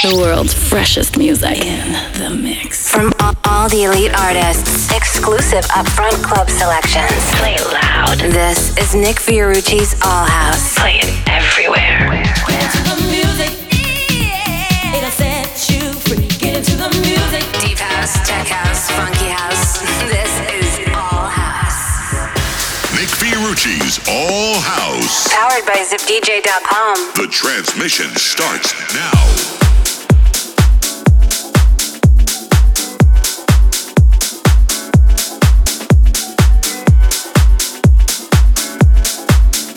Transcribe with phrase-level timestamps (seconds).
[0.00, 2.88] The world's freshest music in the mix.
[2.88, 7.12] From all, all the elite artists, exclusive upfront club selections.
[7.36, 8.16] Play loud.
[8.32, 10.78] This is Nick Fiorucci's All House.
[10.80, 12.08] Play it everywhere.
[12.48, 13.52] Where to the music?
[13.68, 14.96] Yeah.
[14.96, 16.32] It'll set you free.
[16.40, 17.44] Get into the music.
[17.60, 19.84] Deep house, tech house, funky house.
[20.08, 22.16] This is All House.
[22.96, 25.28] Nick Fiorucci's All House.
[25.28, 27.20] Powered by ZipDJ.com.
[27.20, 29.59] The transmission starts now.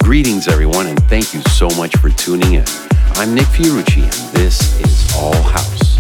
[0.03, 2.65] Greetings, everyone, and thank you so much for tuning in.
[3.15, 5.97] I'm Nick Fiorucci, and this is All House.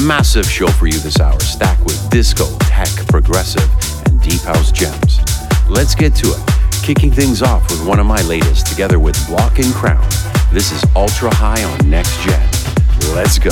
[0.00, 3.68] Massive show for you this hour, stacked with disco, tech, progressive,
[4.06, 5.20] and deep house gems.
[5.68, 6.40] Let's get to it.
[6.82, 10.08] Kicking things off with one of my latest, together with Block and Crown.
[10.50, 12.48] This is Ultra High on Next Gen.
[13.14, 13.50] Let's go.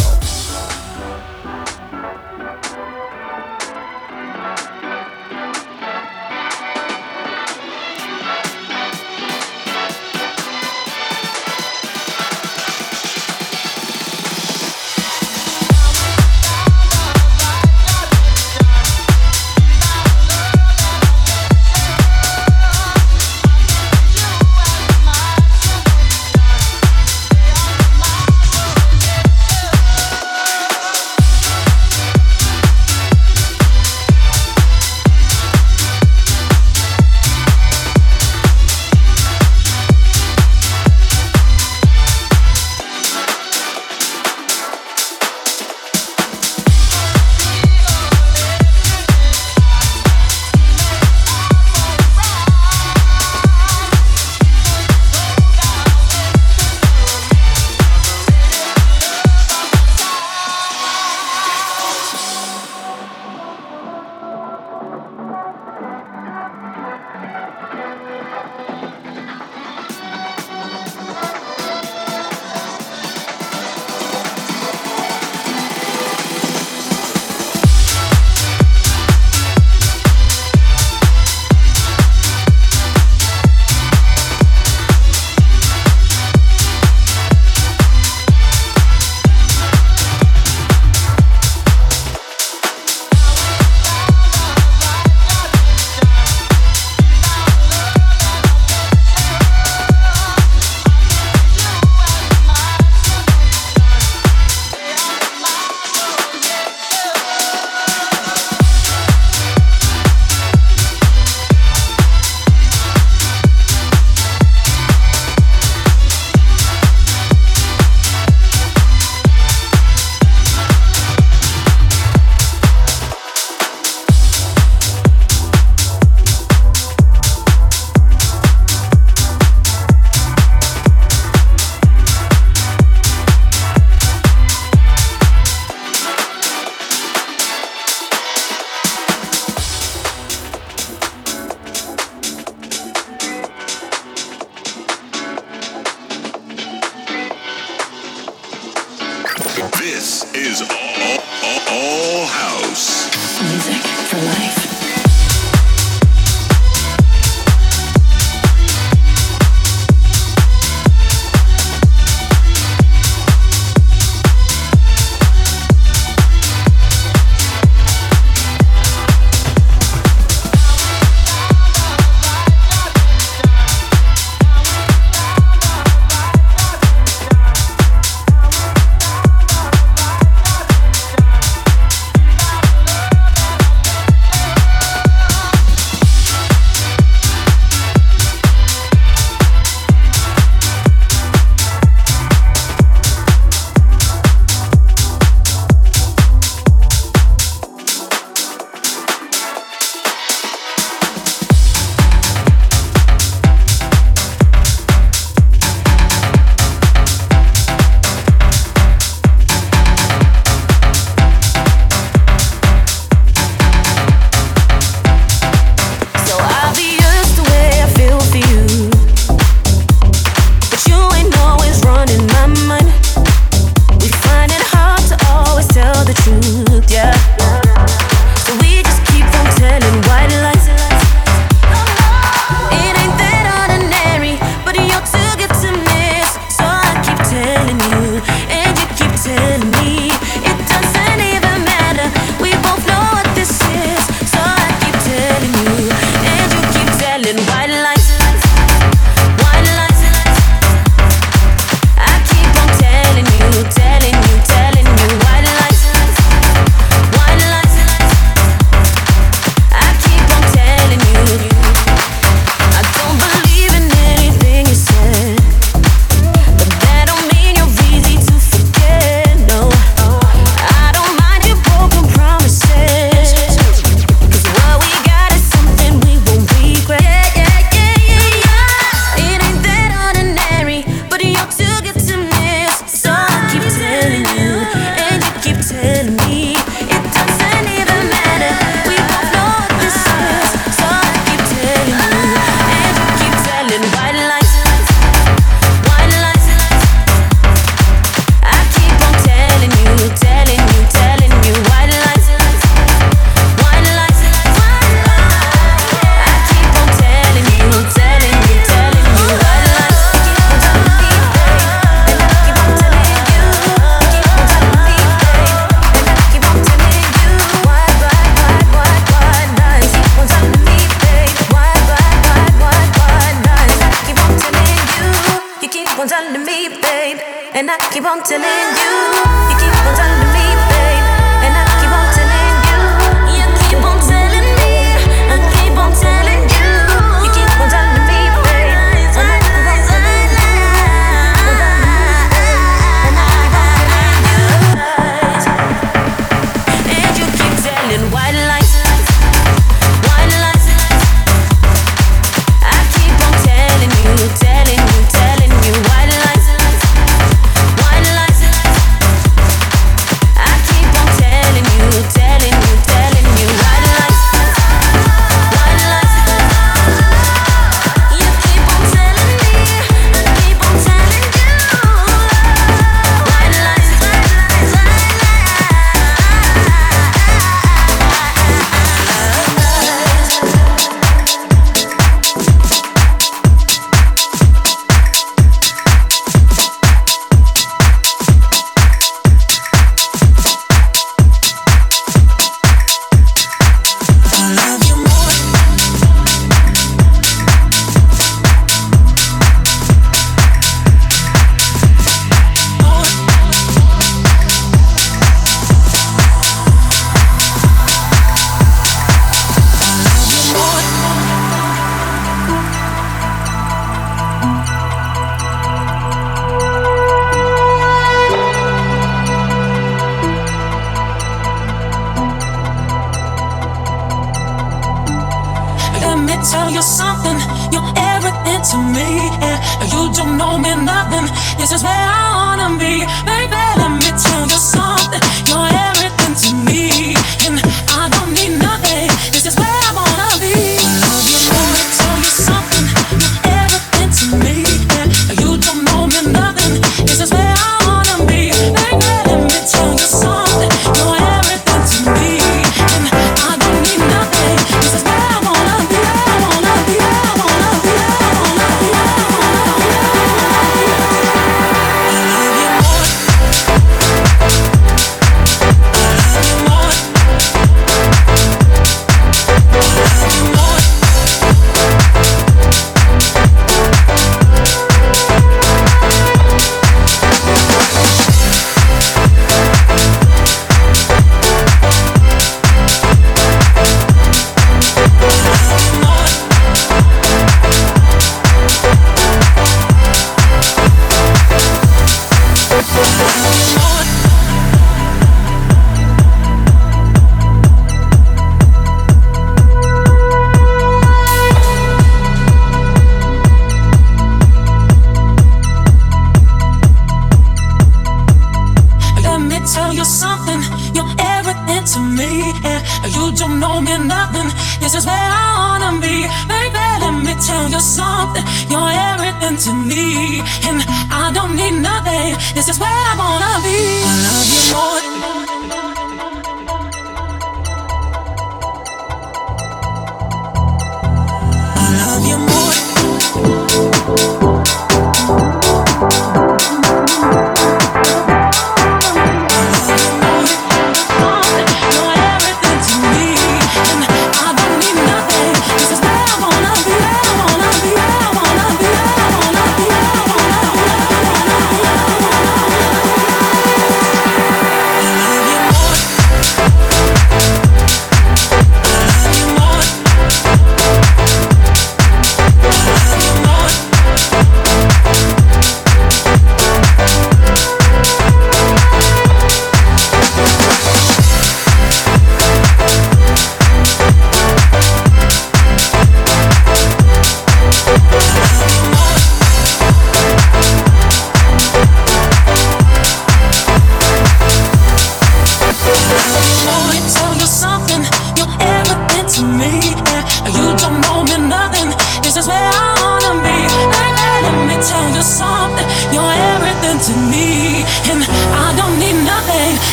[519.64, 522.34] to me, and I don't need nothing.
[522.52, 523.78] This is where I wanna be.
[524.02, 525.41] I love you more.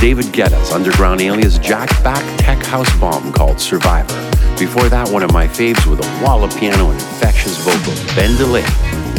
[0.00, 4.14] David Guetta's underground alias Jack Back tech house bomb called Survivor.
[4.58, 8.34] Before that, one of my faves with a wall of piano and infectious vocals, Ben
[8.38, 8.64] DeLay,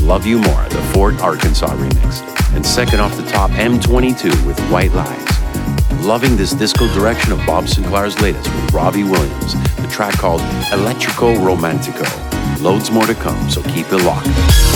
[0.01, 2.23] Love You More, the Fort Arkansas remix.
[2.55, 6.03] And second off the top, M22 with White Lies.
[6.03, 11.38] Loving this disco direction of Bob Sinclar's latest with Robbie Williams, the track called Electrico
[11.45, 12.09] Romantico.
[12.59, 14.70] Loads more to come, so keep it locked.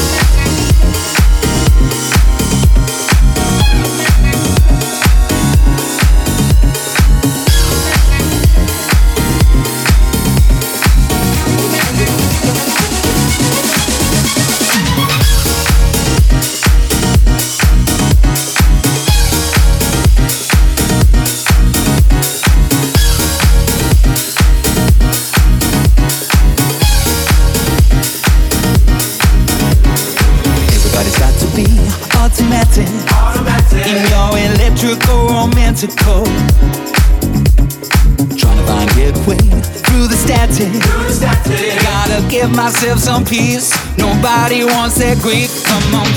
[43.23, 43.71] Peace.
[43.97, 45.63] Nobody wants that grief.
[45.63, 46.07] Come on,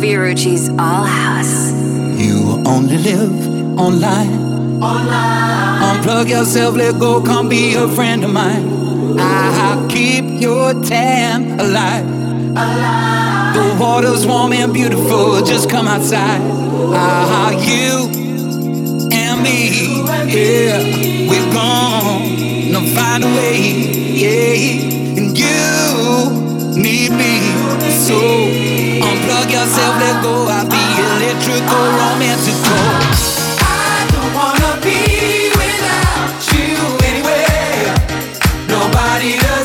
[0.00, 1.72] Fiorucci's All House.
[2.18, 4.30] You only live online.
[4.80, 9.18] Unplug yourself, let go, come be a friend of mine.
[9.20, 12.06] I'll keep your tan alive.
[13.54, 16.40] The water's warm and beautiful, just come outside.
[16.94, 18.08] Ah, you
[19.12, 20.00] and me,
[20.32, 23.58] yeah, we're gonna find a way,
[24.22, 25.18] yeah.
[25.18, 27.42] And you need me,
[28.06, 28.79] so
[29.20, 30.46] unplug yourself, let go.
[30.48, 30.82] I'll be
[31.14, 32.86] electrical, romantical.
[33.60, 37.50] I don't wanna be without you anywhere.
[38.68, 39.59] Disco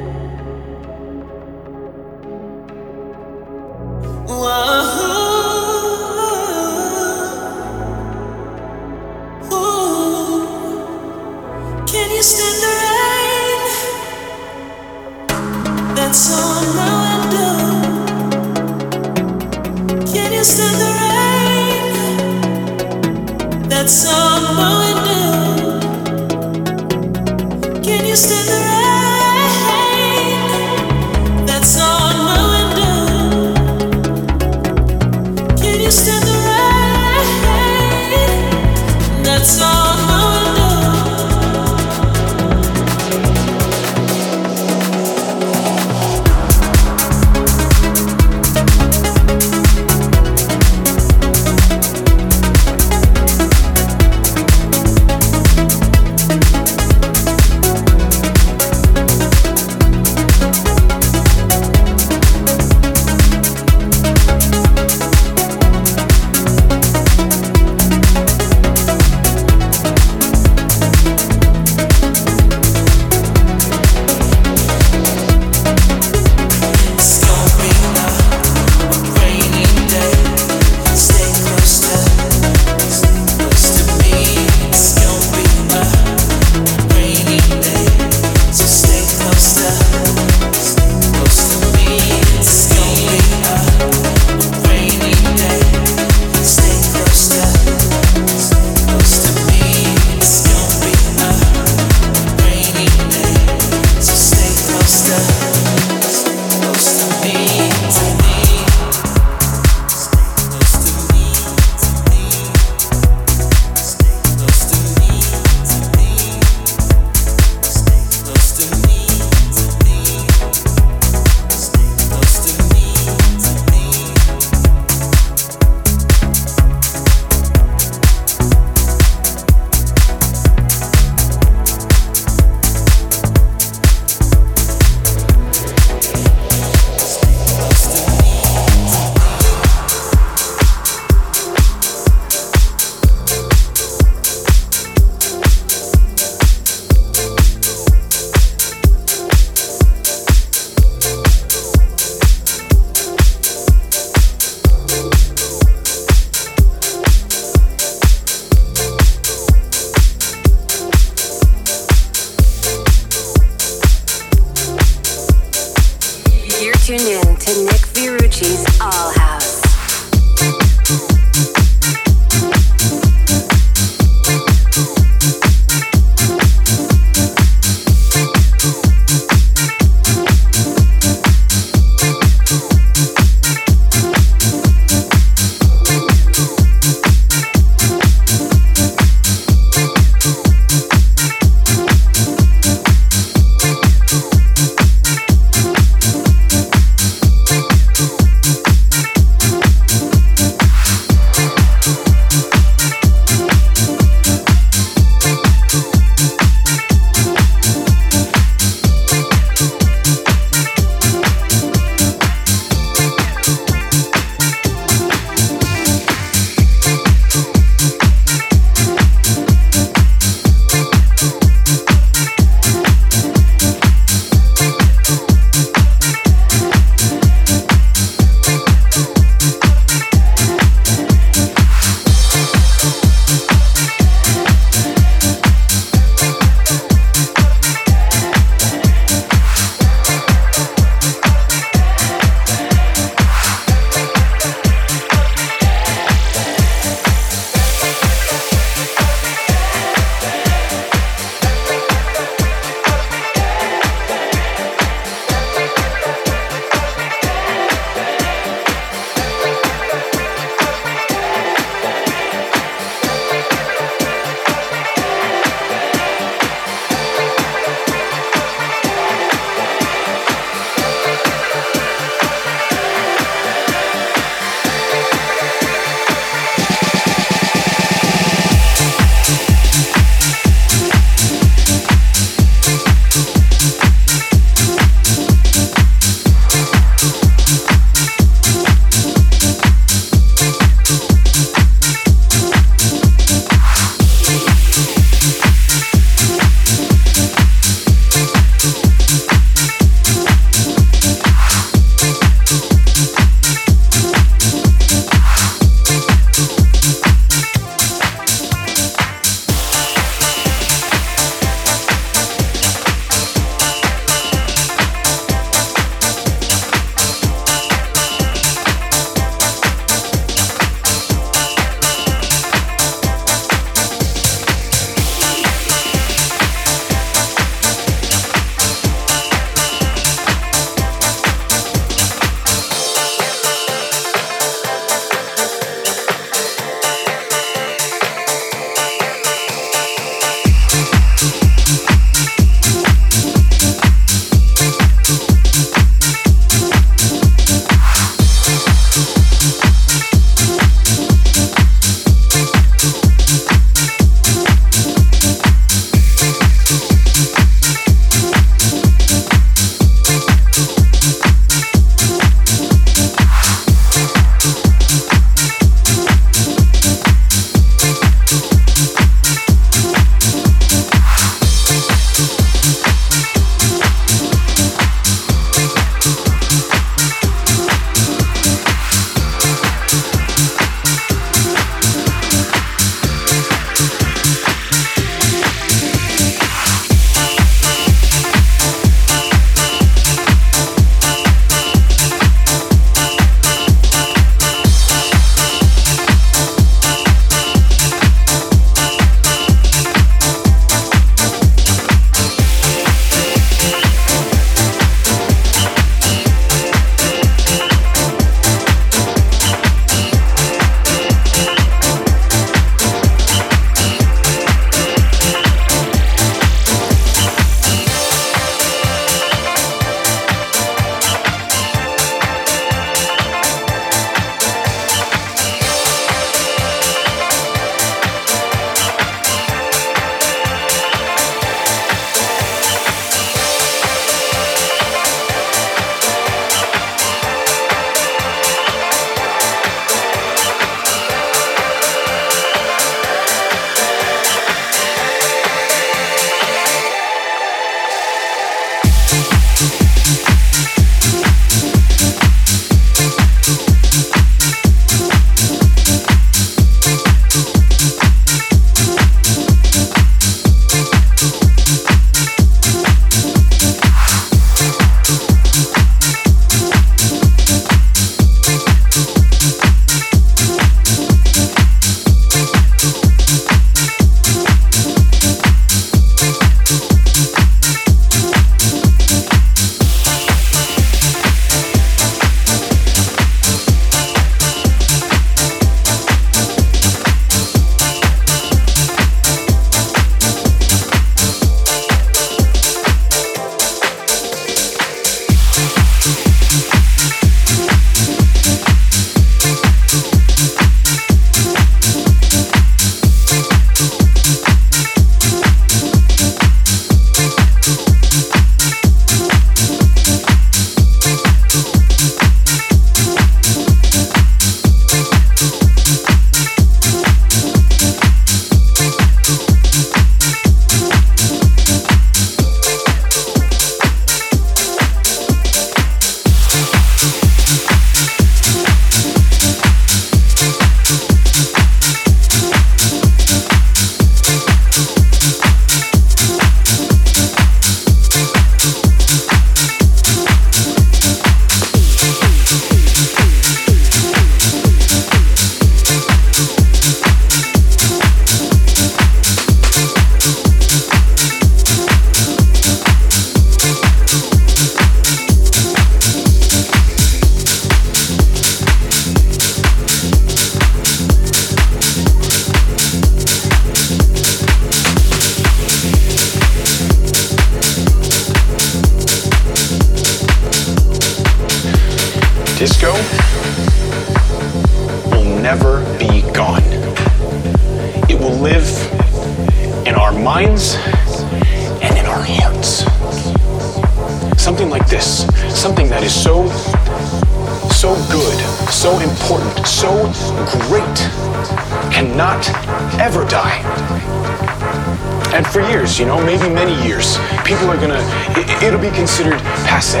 [595.52, 598.00] for years, you know, maybe many years, people are gonna,
[598.40, 599.36] it, will be considered
[599.68, 600.00] passe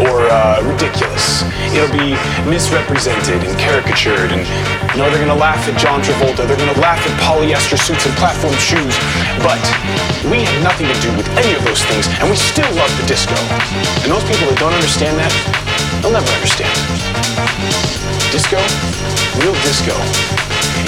[0.00, 1.44] or uh, ridiculous.
[1.76, 2.16] It'll be
[2.48, 4.40] misrepresented and caricatured, and
[4.96, 8.16] you know, they're gonna laugh at John Travolta, they're gonna laugh at polyester suits and
[8.16, 8.96] platform shoes,
[9.44, 9.60] but
[10.32, 13.04] we have nothing to do with any of those things, and we still love the
[13.04, 13.36] disco.
[14.00, 15.32] And those people that don't understand that,
[16.00, 16.72] they'll never understand.
[18.32, 18.56] Disco,
[19.44, 19.92] real disco,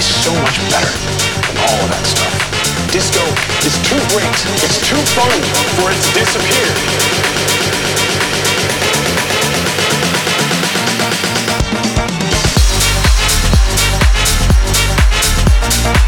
[0.00, 0.92] is so much better
[1.44, 2.63] than all of that stuff.
[2.94, 3.26] Disco
[3.66, 4.30] is too great,
[4.62, 5.42] it's too fun
[5.74, 7.24] for it to disappear.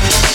[0.07, 0.26] disco.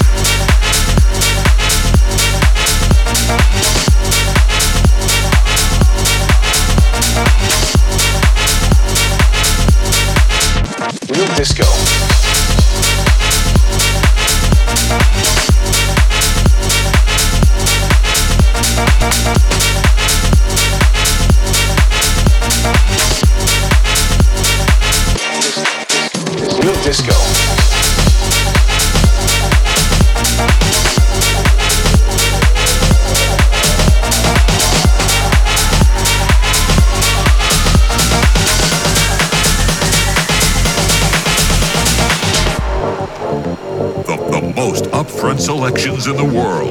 [45.42, 46.70] Selections in the world.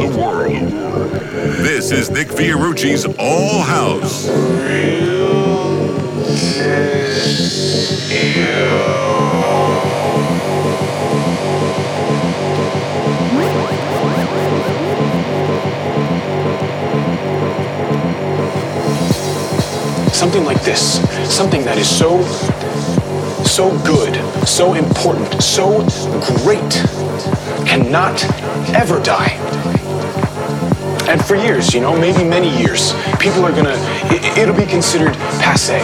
[1.59, 4.27] This is Nick Fiorucci's All House.
[20.17, 22.23] Something like this, something that is so,
[23.43, 24.15] so good,
[24.47, 25.85] so important, so
[26.45, 26.87] great
[27.67, 28.40] cannot
[28.75, 29.37] ever die.
[31.09, 33.75] And for years, you know, maybe many years, people are gonna,
[34.15, 35.83] it, will be considered passe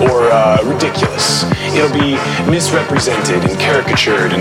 [0.00, 1.44] or uh, ridiculous.
[1.76, 2.16] It'll be
[2.48, 4.40] misrepresented and caricatured, and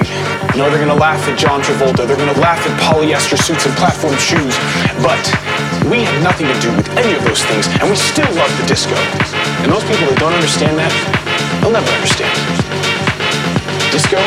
[0.56, 3.76] you know, they're gonna laugh at John Travolta, they're gonna laugh at polyester suits and
[3.76, 4.56] platform shoes,
[5.04, 5.20] but
[5.92, 8.66] we have nothing to do with any of those things, and we still love the
[8.72, 8.96] disco.
[9.60, 10.94] And those people that don't understand that,
[11.60, 12.32] they'll never understand.
[13.92, 14.24] Disco,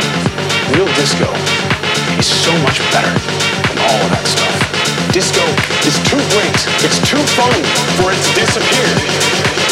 [0.76, 1.77] real disco,
[2.26, 3.12] so much better
[3.68, 4.54] than all of that stuff.
[5.12, 5.44] Disco
[5.86, 7.54] is too great, it's too fun
[8.00, 9.67] for it to disappear.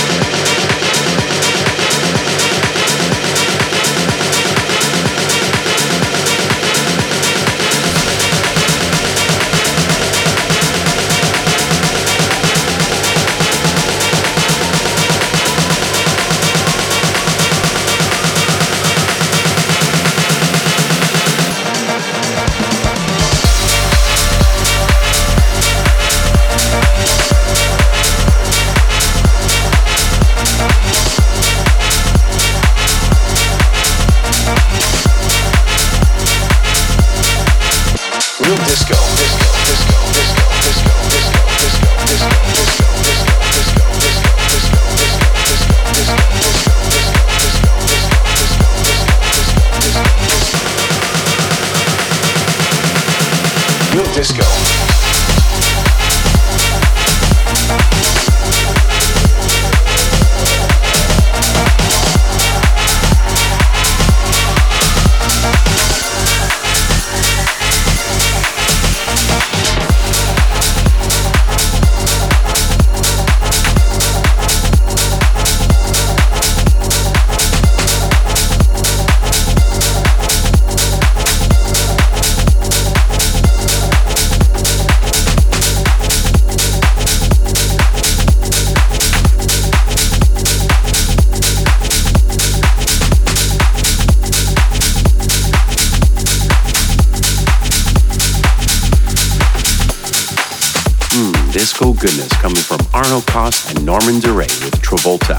[103.86, 105.38] Norman Doray with Travolta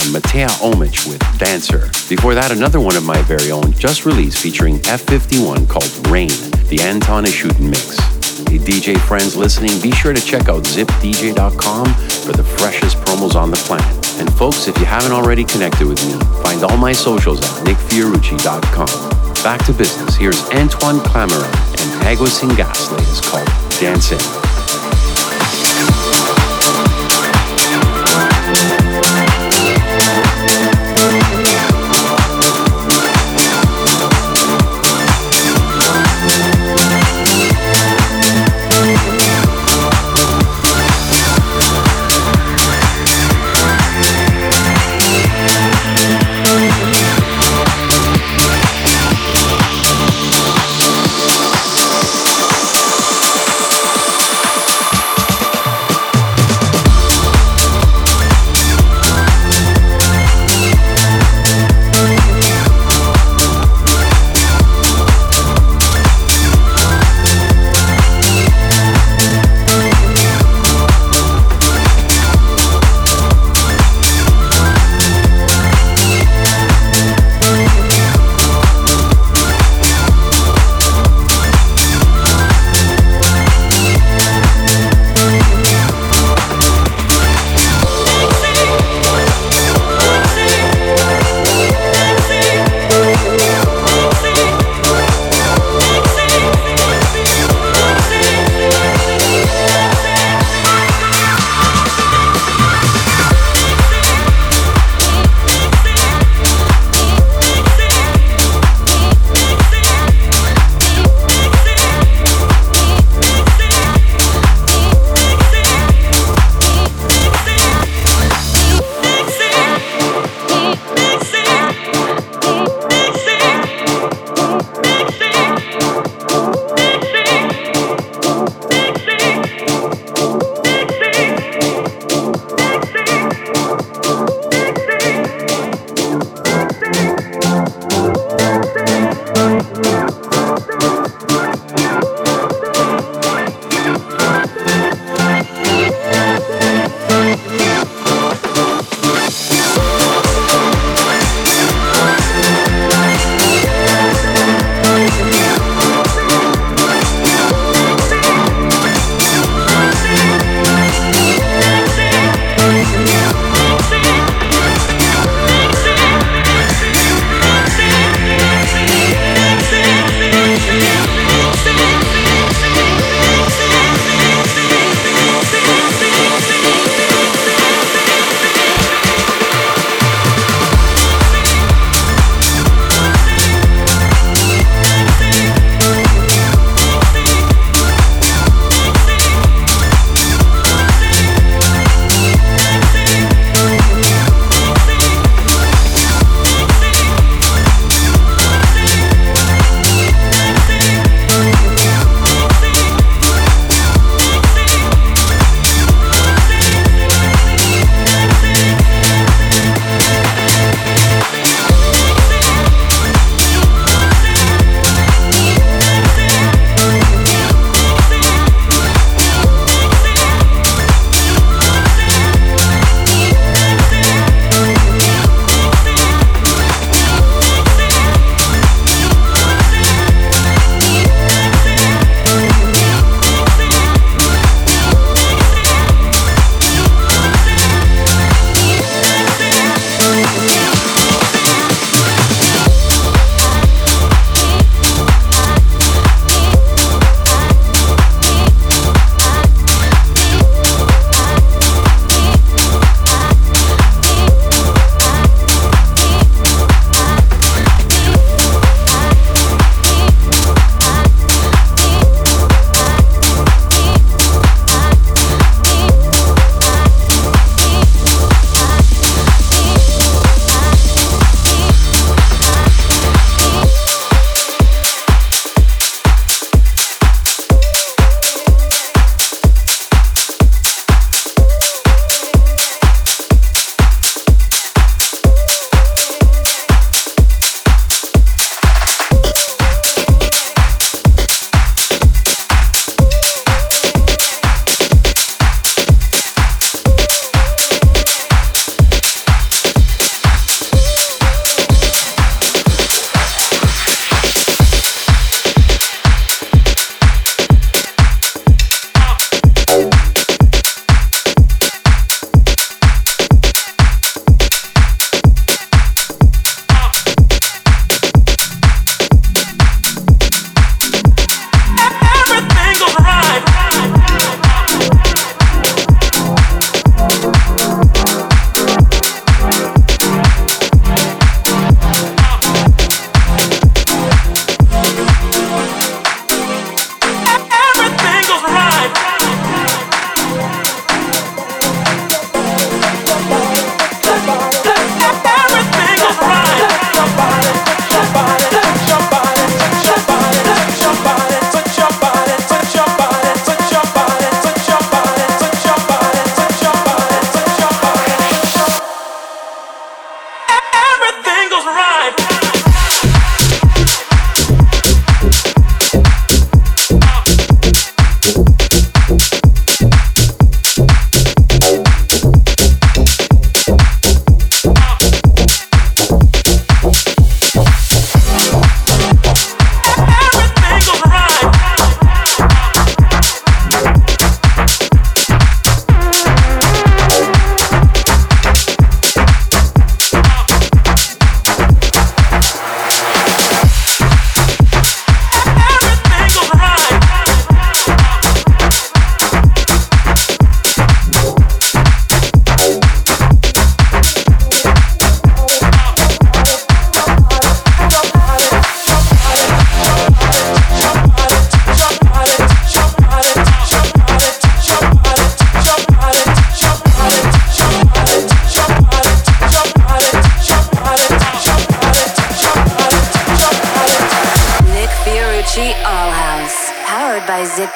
[0.00, 1.90] and Mattei Omich with Dancer.
[2.08, 6.30] Before that, another one of my very own just released featuring F51 called Rain,
[6.72, 7.98] the Anton Ishutin mix.
[8.48, 11.84] Hey, DJ friends listening, be sure to check out zipdj.com
[12.24, 14.18] for the freshest promos on the planet.
[14.18, 19.44] And folks, if you haven't already connected with me, find all my socials at nickfiorucci.com.
[19.44, 20.16] Back to business.
[20.16, 21.44] Here's Antoine Clamaran
[21.78, 24.41] and Agua Singas latest called Dancing.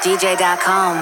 [0.07, 0.97] DJ.com.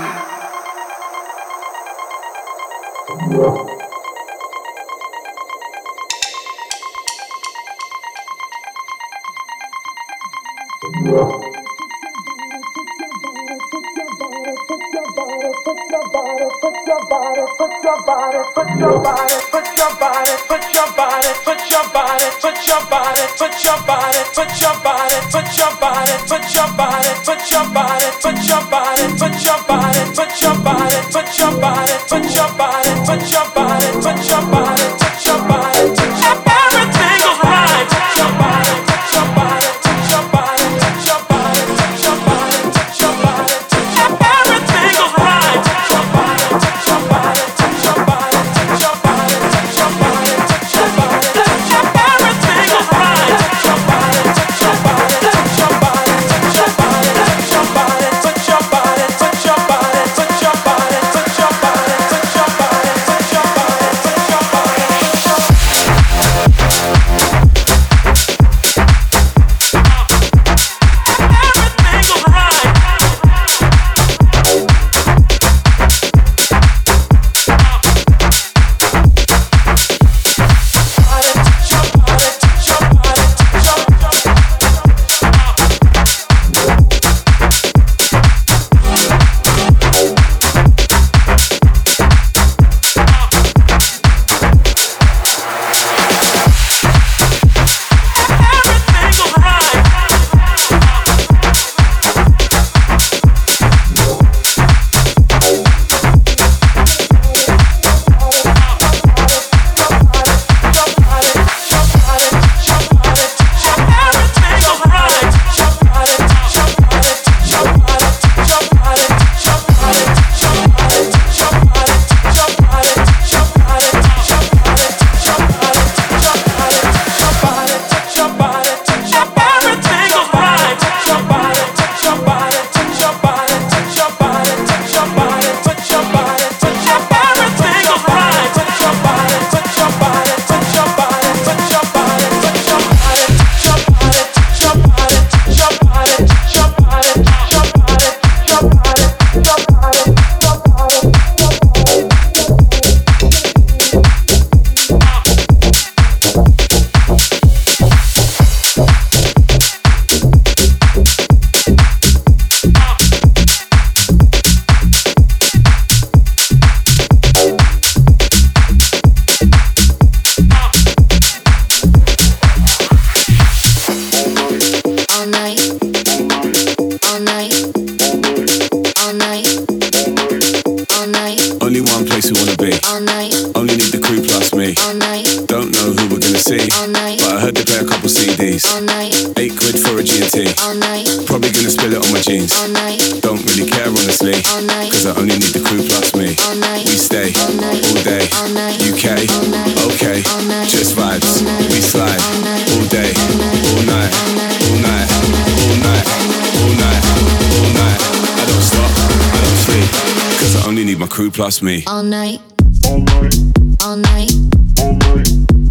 [210.64, 211.30] DJFly.com.
[211.30, 211.84] plus me.
[211.86, 212.40] All night.
[212.86, 213.34] All night.
[213.82, 214.32] All night.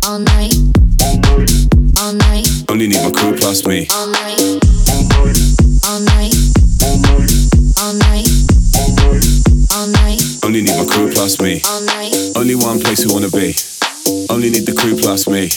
[0.05, 0.53] All night.
[0.93, 1.53] All night.
[1.99, 2.47] all night.
[2.69, 3.87] Only need my crew plus me.
[3.91, 4.39] All night.
[5.83, 6.33] All night.
[7.81, 8.27] All night.
[9.73, 10.21] All night.
[10.43, 11.61] Only need my crew plus me.
[11.65, 12.13] All night.
[12.35, 13.55] Only one place we wanna be.
[14.29, 15.49] Only need the crew plus me.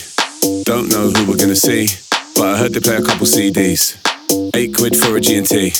[0.64, 1.88] Don't know who we're gonna see,
[2.36, 3.96] but I heard they play a couple CDs.
[4.54, 5.72] Eight quid for a G&T.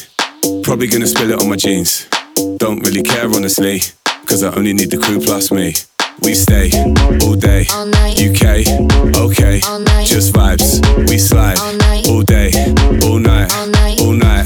[0.62, 2.06] Probably gonna spill it on my jeans.
[2.36, 3.80] Don't really care honestly.
[4.26, 5.74] Cause I only need the crew plus me.
[6.22, 6.70] We stay
[7.24, 8.66] all day, all UK,
[9.16, 10.80] okay, all just vibes.
[11.08, 11.58] We slide
[12.08, 12.50] all day,
[13.06, 13.52] all night,
[14.00, 14.45] all night,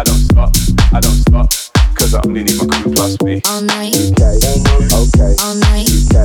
[0.00, 0.50] I don't stop,
[0.94, 1.50] I don't stop,
[1.94, 3.42] cause I only need my crew plus me.
[3.44, 3.92] All night.
[3.92, 4.32] UK,
[4.96, 5.92] okay, All night.
[5.92, 6.16] UK,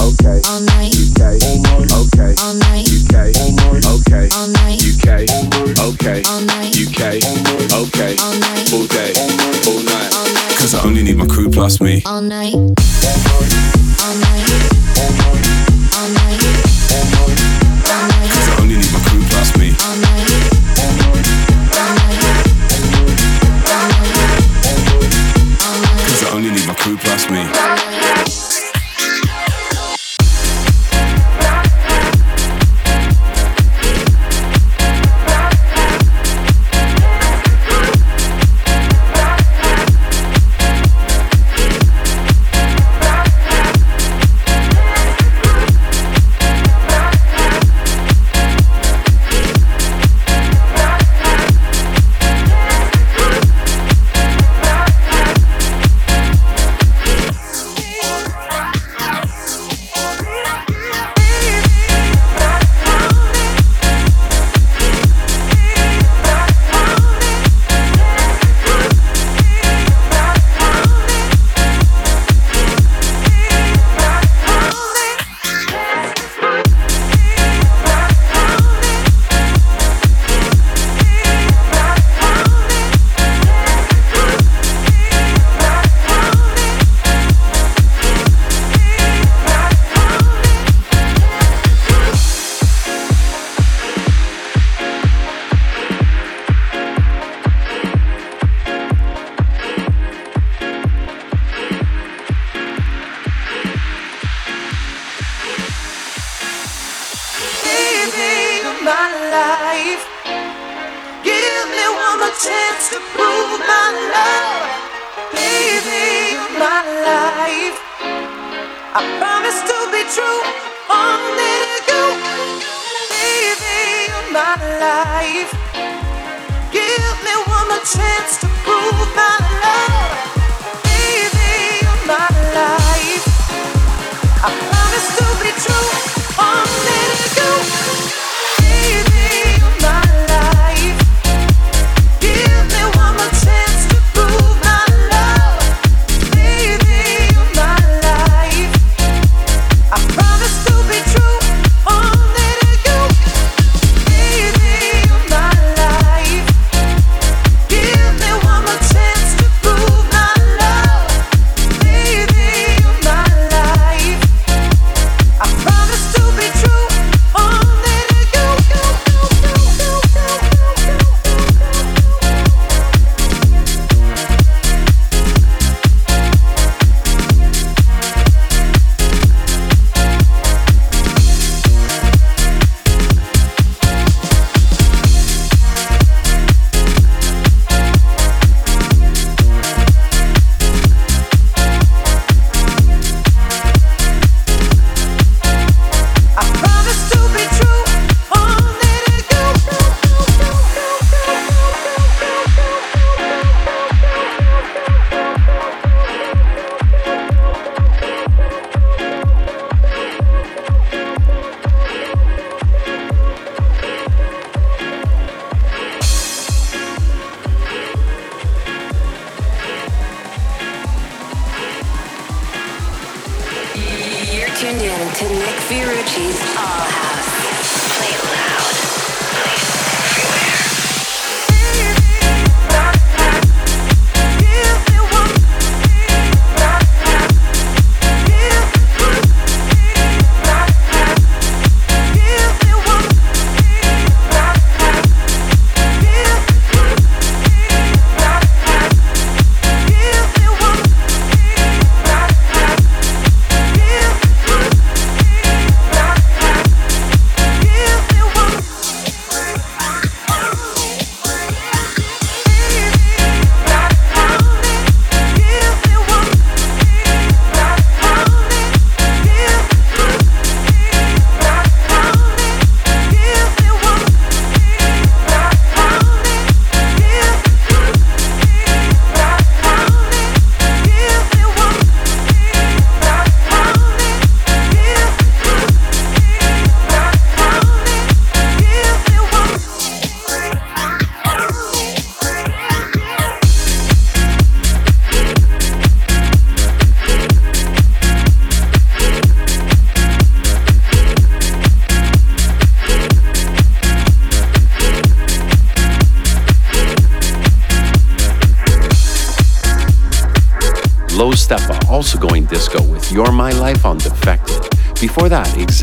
[0.00, 0.96] okay, All night.
[0.96, 1.20] UK,
[1.52, 2.88] okay, All night.
[2.88, 4.80] UK, okay, All night.
[4.80, 5.28] UK,
[5.76, 6.24] okay.
[6.24, 6.40] UK,
[6.72, 7.04] UK,
[7.84, 9.12] okay, all day,
[9.68, 10.56] all night.
[10.56, 12.00] Cause I only need my crew plus me.
[12.06, 12.54] All night.
[12.54, 15.31] All night.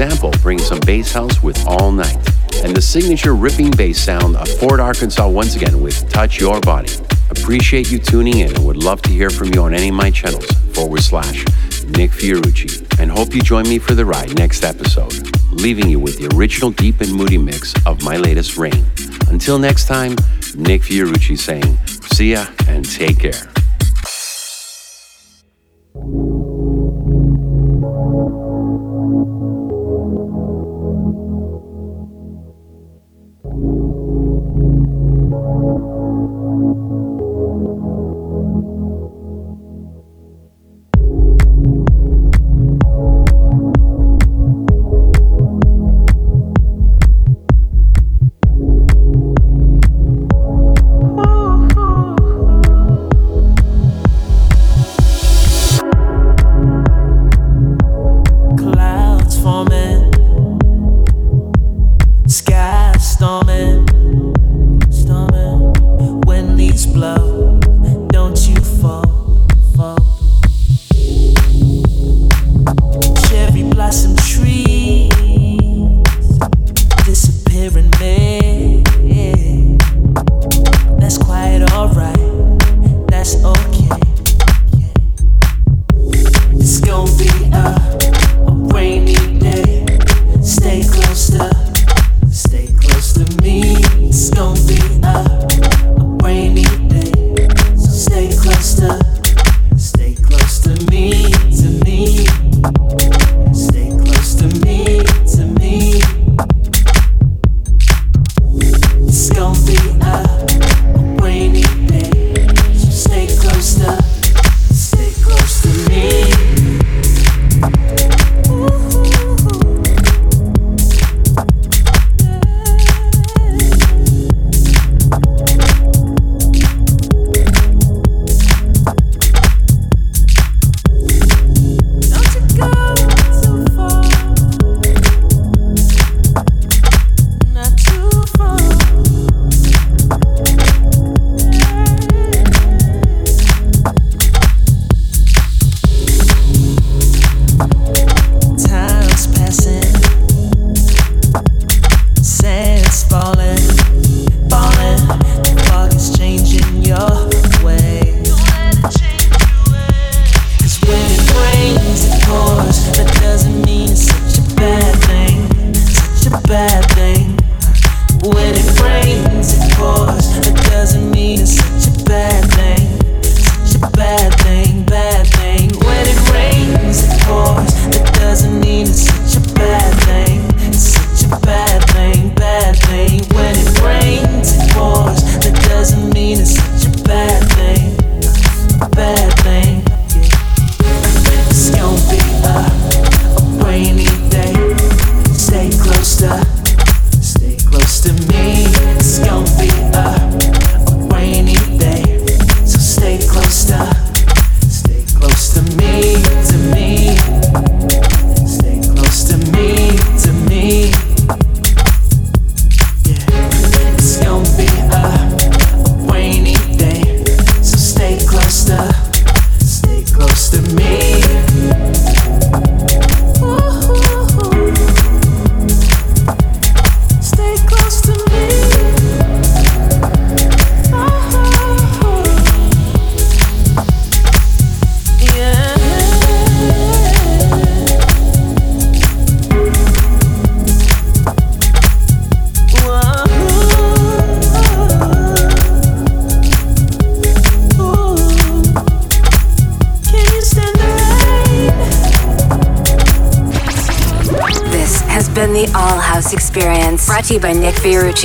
[0.01, 2.15] Example brings some bass house with All Night.
[2.63, 6.93] And the signature ripping bass sound of Fort Arkansas once again with Touch Your Body.
[7.29, 10.09] Appreciate you tuning in and would love to hear from you on any of my
[10.09, 11.43] channels forward slash
[11.83, 12.97] Nick Fiorucci.
[12.97, 16.71] And hope you join me for the ride next episode, leaving you with the original
[16.71, 18.85] deep and moody mix of my latest Rain.
[19.27, 20.11] Until next time,
[20.55, 21.77] Nick Fiorucci saying,
[22.13, 23.48] see ya and take care.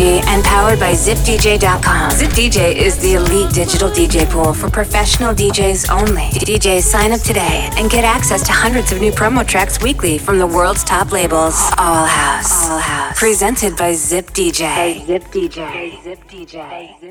[0.00, 2.10] And powered by ZipDJ.com.
[2.10, 6.30] ZipDJ is the elite digital DJ pool for professional DJs only.
[6.40, 10.38] DJs sign up today and get access to hundreds of new promo tracks weekly from
[10.38, 11.54] the world's top labels.
[11.78, 12.68] All House.
[12.68, 13.16] All House.
[13.16, 15.06] Presented by ZipDJ.
[15.06, 16.02] ZipDJ.
[16.02, 16.02] ZipDJ.
[16.02, 17.03] ZipDJ.